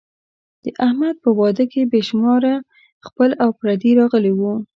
[0.63, 2.53] د احمد په واده کې بې شماره
[3.07, 4.53] خپل او پردي راغلي وو.